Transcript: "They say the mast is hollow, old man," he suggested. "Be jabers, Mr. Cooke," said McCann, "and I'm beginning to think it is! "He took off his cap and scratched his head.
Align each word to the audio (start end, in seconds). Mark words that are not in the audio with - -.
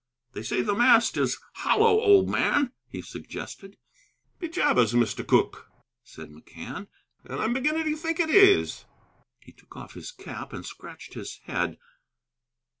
"They 0.33 0.41
say 0.41 0.63
the 0.63 0.73
mast 0.73 1.15
is 1.15 1.37
hollow, 1.53 2.01
old 2.01 2.27
man," 2.27 2.71
he 2.89 3.03
suggested. 3.03 3.77
"Be 4.39 4.49
jabers, 4.49 4.93
Mr. 4.95 5.23
Cooke," 5.23 5.67
said 6.03 6.31
McCann, 6.31 6.87
"and 7.23 7.39
I'm 7.39 7.53
beginning 7.53 7.83
to 7.83 7.95
think 7.95 8.19
it 8.19 8.31
is! 8.31 8.85
"He 9.41 9.51
took 9.51 9.77
off 9.77 9.93
his 9.93 10.11
cap 10.11 10.53
and 10.53 10.65
scratched 10.65 11.13
his 11.13 11.37
head. 11.43 11.77